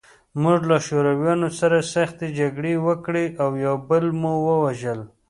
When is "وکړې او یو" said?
2.87-3.75